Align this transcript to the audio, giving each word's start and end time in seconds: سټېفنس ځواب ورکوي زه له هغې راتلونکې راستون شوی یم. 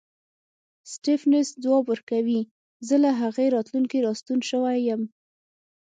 سټېفنس 0.93 1.47
ځواب 1.63 1.83
ورکوي 1.91 2.41
زه 2.87 2.95
له 3.03 3.11
هغې 3.21 3.45
راتلونکې 3.55 3.97
راستون 4.07 4.39
شوی 4.51 4.77
یم. 4.87 5.01